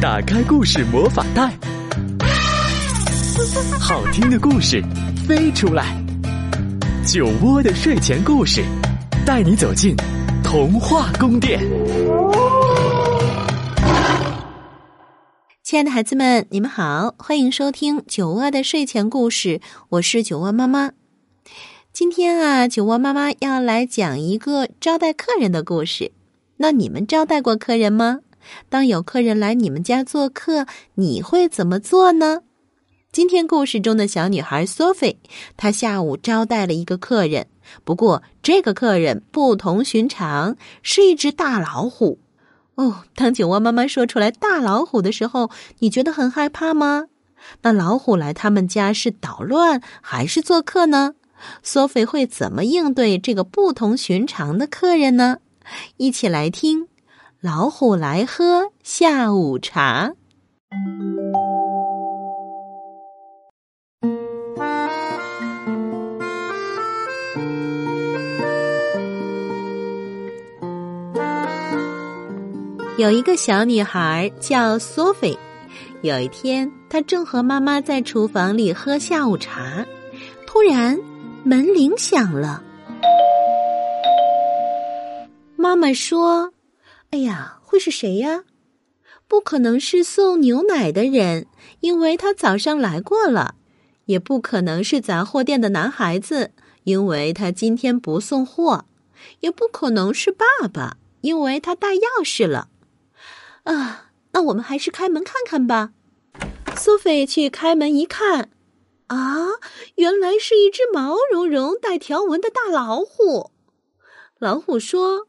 [0.00, 1.52] 打开故事魔法袋，
[3.80, 4.80] 好听的故事
[5.26, 6.00] 飞出来。
[7.04, 8.62] 酒窝的睡前故事，
[9.26, 9.96] 带你走进
[10.44, 11.58] 童话宫殿。
[15.64, 20.92] 亲爱的孩子们，你们好，欢迎收听酒窝的睡前故事，我是酒窝妈妈。
[21.92, 26.12] 今天啊，酒窝妈妈要来讲一个招待客人的故事。
[26.58, 28.20] 那你们招待过客人吗？
[28.68, 32.42] 当有客人来你们家做客，你会怎么做呢？
[33.10, 35.16] 今天故事中的小女孩 Sophie，
[35.56, 37.46] 她下午招待了一个客人，
[37.84, 42.18] 不过这个客人不同寻常，是一只大老虎。
[42.74, 47.06] 哦，当酒窝妈妈说出来“大老虎”的时候，你觉得很害怕吗？
[47.62, 51.14] 那老虎来他们家是捣乱还是做客呢
[51.64, 55.38] ？Sophie 会怎么应对这个不同寻常的客人呢？
[55.96, 56.88] 一起来听。
[57.40, 60.12] 老虎来喝下午茶。
[72.96, 75.38] 有一个小女孩叫索菲。
[76.02, 79.86] 有一天，她正和妈妈在厨房里喝下午茶，
[80.44, 80.98] 突然
[81.44, 82.60] 门铃响了。
[85.54, 86.52] 妈妈说。
[87.10, 88.44] 哎呀，会是谁呀？
[89.26, 91.46] 不可能是送牛奶的人，
[91.80, 93.54] 因为他早上来过了；
[94.06, 96.52] 也不可能是杂货店的男孩子，
[96.84, 98.84] 因为他今天不送货；
[99.40, 102.68] 也不可能是爸爸，因为他带钥匙了。
[103.64, 105.92] 啊，那我们还是开门看看吧。
[106.76, 108.50] 苏菲去开门一看，
[109.08, 109.48] 啊，
[109.96, 113.50] 原来是一只毛茸茸、带条纹的大老虎。
[114.38, 115.26] 老虎说。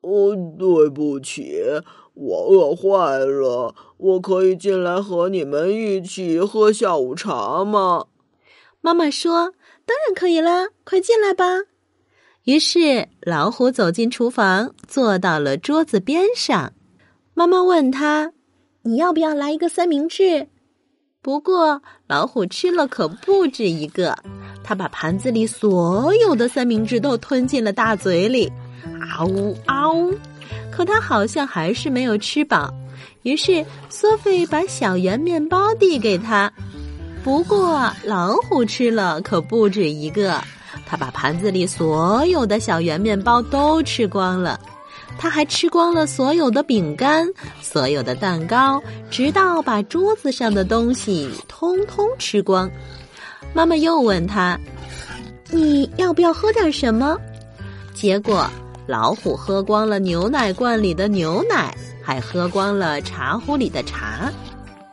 [0.00, 1.62] 哦，对不起，
[2.14, 3.74] 我饿坏了。
[3.96, 8.06] 我可以进来和你们一起喝下午茶吗？
[8.80, 9.54] 妈妈说
[9.84, 11.44] ：“当然可以啦，快进来吧。”
[12.44, 16.72] 于是老虎走进厨房，坐到了桌子边上。
[17.34, 18.32] 妈妈问他
[18.82, 20.48] ：“你要不要来一个三明治？”
[21.20, 24.16] 不过老虎吃了可不止一个，
[24.62, 28.50] 他把盘子里所有的三明治都吞进了大嘴里。
[29.00, 30.14] 啊呜啊呜！
[30.70, 32.72] 可他好像还是没有吃饱，
[33.22, 36.52] 于是索菲把小圆面包递给他。
[37.24, 40.40] 不过老虎吃了可不止一个，
[40.86, 44.58] 他把盘子里所有的小圆面包都吃光了，
[45.18, 47.28] 他还吃光了所有的饼干、
[47.60, 52.70] 所有的蛋糕，直到把桌子上的东西通通吃光。
[53.52, 54.58] 妈妈又问他
[55.50, 57.18] ：“你要不要喝点什么？”
[57.92, 58.48] 结果。
[58.88, 64.32] 老虎喝光了牛奶罐里的牛奶，还喝光了茶壶里的茶。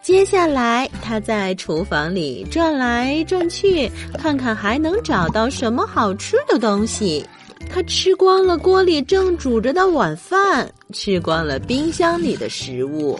[0.00, 7.26] 接下来，他在厨房里转来转去，看看还能找到什么好吃的东西。
[7.68, 13.18] 他吃光了锅里正煮着的晚饭，吃光了冰箱里的食物。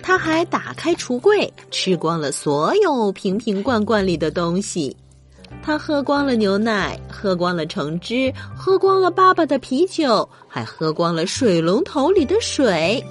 [0.00, 4.96] 他还打开橱柜，吃光了所有瓶瓶罐罐里的东西。
[5.62, 13.02] 他喝光了牛奶，喝光了橙汁，喝光了爸爸的啤酒，还喝光了水龙头里的水。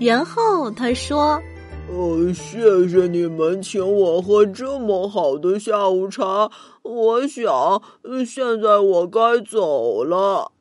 [0.00, 1.40] 然后他说
[1.92, 6.50] ：“哦，谢谢你们请我喝这么好的下午茶。
[6.82, 7.82] 我想，
[8.26, 10.52] 现在我该走了。”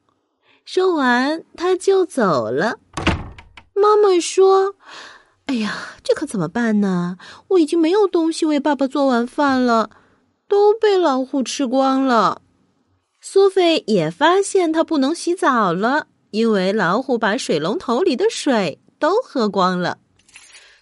[0.65, 2.79] 说完，他就走了。
[3.73, 4.75] 妈妈说
[5.47, 7.17] ：“哎呀，这可怎么办呢？
[7.47, 9.89] 我已经没有东西为爸爸做晚饭了。”
[10.53, 12.43] 都被老虎吃光了。
[13.19, 19.97] 苏菲也发现她不能洗澡了，因为老虎把水龙头里的水都喝光了。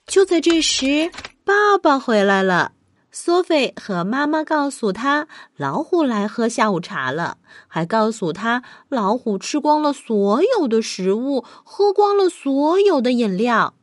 [0.05, 1.09] 就在这时，
[1.45, 2.73] 爸爸回来了。
[3.13, 7.37] 苏菲和妈妈告诉他，老虎来喝下午茶了，
[7.69, 13.73] 还告诉他，老虎吃光了所有的食物，喝光了所有的饮料。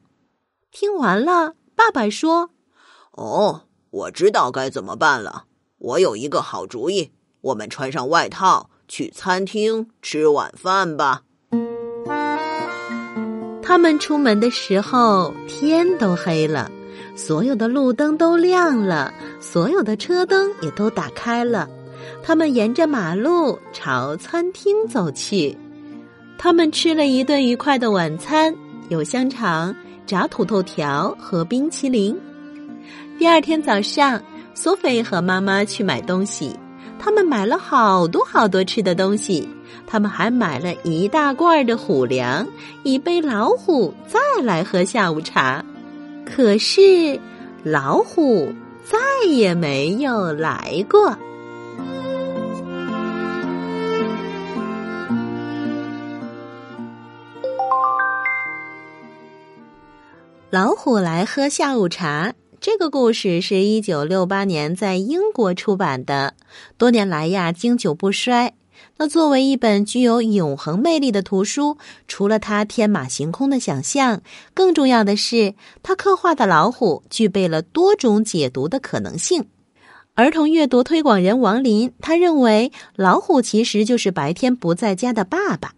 [0.71, 2.51] 听完了，爸爸说
[3.17, 5.45] ：“哦，我知道该怎么办了。”
[5.79, 11.23] 我有一个好主意，我们穿上外套去餐厅吃晚饭吧。
[13.63, 16.69] 他们出门的时候天都黑了，
[17.15, 21.69] 所有的路灯都亮了，所有的车灯也都打开了。
[22.25, 25.57] 他们沿着马路朝餐厅走去。
[26.39, 28.53] 他们吃了一顿愉快的晚餐，
[28.89, 29.73] 有香肠、
[30.07, 32.19] 炸土豆条和冰淇淋。
[33.17, 34.21] 第二天早上。
[34.61, 36.59] 苏菲和妈妈去买东西，
[36.99, 39.49] 他们买了好多好多吃的东西。
[39.87, 42.45] 他们还买了一大罐的虎粮，
[42.83, 45.65] 以备老虎再来喝下午茶。
[46.27, 47.21] 可是
[47.63, 48.53] 老虎
[48.85, 51.17] 再也没有来过。
[60.51, 62.35] 老虎来喝下午茶。
[62.61, 66.35] 这个故事是一九六八年在英国出版的，
[66.77, 68.55] 多年来呀经久不衰。
[68.97, 71.79] 那作为一本具有永恒魅力的图书，
[72.09, 74.23] 除了它天马行空的想象，
[74.55, 79.47] 更重要的是它刻画的老虎具备了多种解读的可能性。
[80.15, 85.75] 儿童阅读推广人王林他认为，老虎其实就是白天不在家的爸爸，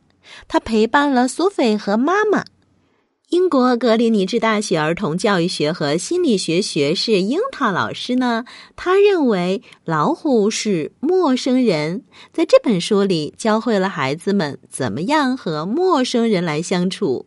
[0.48, 2.44] 他陪伴了苏菲和妈妈。
[3.30, 8.44] 英国格林尼治大学儿童教育学和心理学学士樱桃老师呢，
[8.74, 17.26] 他认为老虎是陌生人，在这本书里教会了孩子们怎么样和陌生人来相处。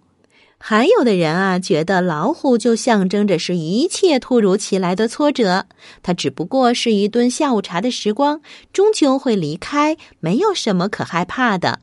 [0.57, 5.67] 还有的人啊，觉得老虎就象征着是一切突如其来的挫折，
[6.01, 8.41] 它只不过是一顿下午茶的时光，
[8.73, 11.79] 终究会离开，没有什么可害怕的。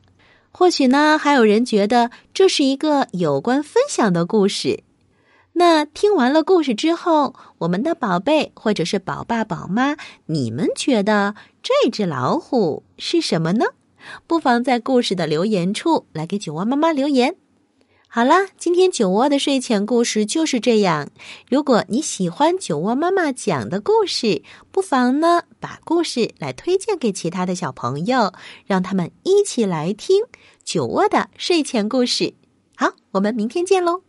[0.51, 4.83] 或许呢，还有人觉得这是一个有关分享的故事。
[5.53, 9.95] 那听完了故事之后，我们的宝贝或者是宝爸宝妈，
[10.27, 13.65] 你们觉得这只老虎是什么呢？
[14.27, 17.35] 不妨在故事的留言处来给酒窝妈妈留言。
[18.13, 21.09] 好啦，今天酒窝的睡前故事就是这样。
[21.49, 28.33] 如果你喜欢酒窝妈妈讲的故事，不妨呢把故事来推荐给其他的小朋友，
[28.65, 30.23] 让他们一起来听
[30.65, 32.33] 酒窝的睡前故事。
[32.75, 34.01] 好，我们明天见喽。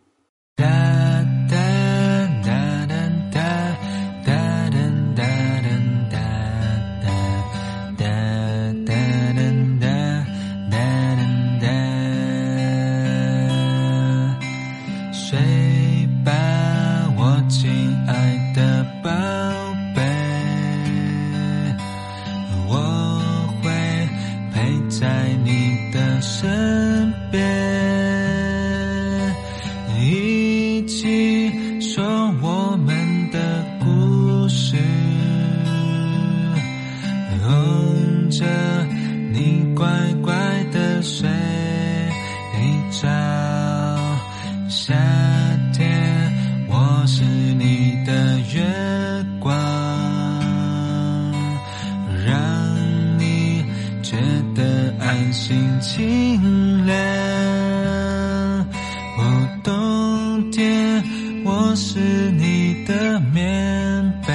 [61.93, 64.33] 是你的棉被，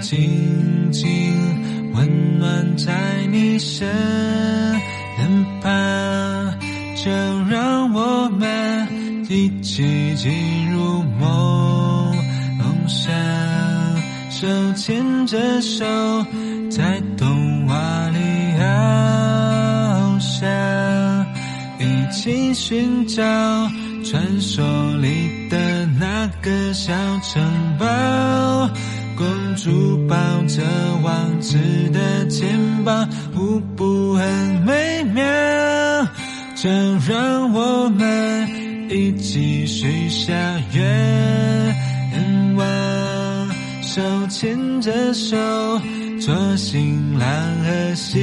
[0.00, 1.02] 静静
[1.92, 3.84] 温暖在你身
[5.60, 5.72] 旁，
[6.94, 7.10] 就
[7.50, 12.14] 让我们一起进入梦
[12.58, 13.12] 梦乡，
[14.30, 15.84] 手牵着手
[16.70, 18.18] 在童话里。
[18.56, 21.26] 翱翔，
[21.80, 23.20] 一起寻找
[24.54, 24.62] 手
[24.98, 27.42] 里的那个小城
[27.78, 27.86] 堡。
[29.16, 29.26] 公
[29.56, 30.14] 主抱
[30.46, 30.62] 着
[31.02, 31.56] 王子
[31.90, 34.26] 的肩膀，舞步很
[34.66, 35.24] 美妙。
[36.54, 36.68] 就
[37.08, 40.34] 让我们一起许下
[40.74, 42.66] 愿望，
[43.80, 45.34] 手牵着手。
[46.20, 47.26] 做新郎
[47.64, 48.16] 和新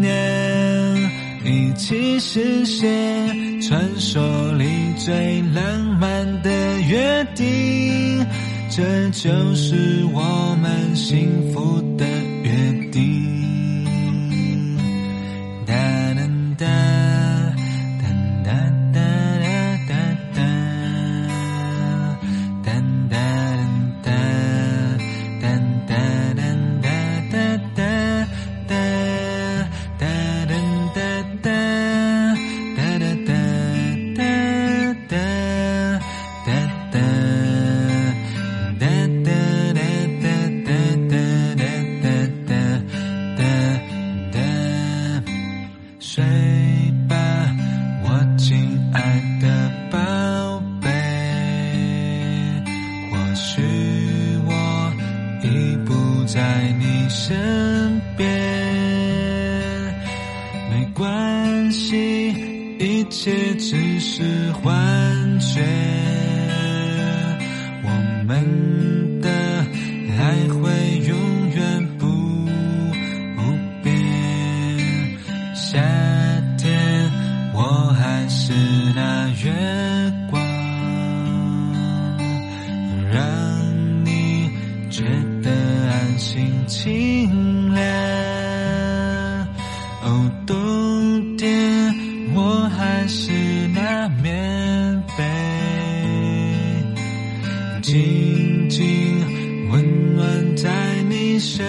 [0.00, 0.10] 娘，
[1.68, 4.22] 一起实现传说
[4.54, 4.64] 里
[4.96, 8.26] 最浪漫的约定，
[8.70, 11.78] 这就是我们幸福
[57.28, 58.26] 身边
[60.70, 62.30] 没关系
[62.78, 65.60] 一切只是幻觉
[67.84, 67.90] 我
[68.26, 69.28] 们的
[70.18, 70.70] 爱会
[71.06, 72.06] 永远不
[73.82, 73.94] 变
[75.54, 75.78] 夏
[76.56, 77.10] 天
[77.52, 78.54] 我还是
[78.96, 79.52] 那月
[80.30, 80.42] 光
[83.12, 84.48] 让你
[84.88, 85.04] 觉
[85.42, 85.50] 得
[85.90, 86.58] 安心。
[86.68, 87.07] 情
[97.88, 98.84] 静静
[99.70, 100.68] 温暖在
[101.08, 101.64] 你身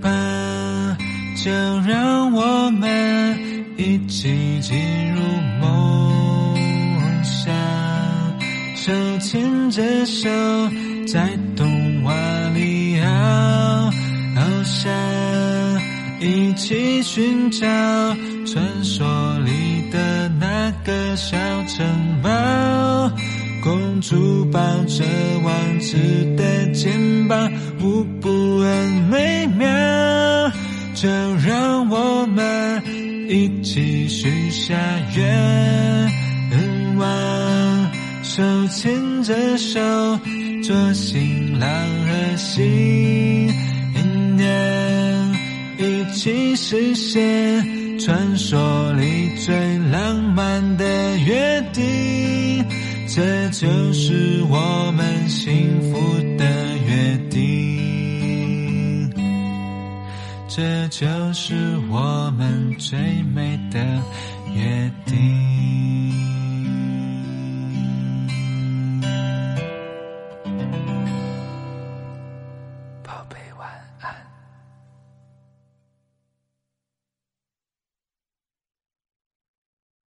[0.00, 0.96] 旁，
[1.36, 1.52] 就
[1.86, 3.38] 让我们
[3.76, 4.74] 一起进
[5.12, 5.20] 入
[5.60, 6.56] 梦
[7.22, 7.54] 乡，
[8.74, 10.30] 手牵着手。
[11.06, 12.14] 在童话
[12.54, 14.90] 里翱翔，
[16.18, 17.66] 一起寻找
[18.46, 21.36] 传说里的那个小
[21.66, 22.05] 城。
[23.96, 25.02] 公主抱着
[25.42, 25.96] 王子
[26.36, 27.50] 的肩膀，
[27.80, 28.68] 舞步很
[29.10, 29.66] 美妙。
[30.94, 32.82] 就让我们
[33.26, 34.74] 一起许下
[35.16, 36.12] 愿
[36.98, 37.90] 望，
[38.22, 39.80] 手牵着手。
[40.62, 41.68] 做新郎
[42.06, 43.46] 和新
[44.36, 44.46] 娘，
[45.78, 49.54] 一起实现传说里最
[49.90, 50.25] 浪漫。
[53.16, 55.96] 这就是我们幸福
[56.36, 56.44] 的
[56.86, 59.10] 约定，
[60.46, 62.98] 这就是我们最
[63.34, 63.80] 美的
[64.54, 66.35] 约定。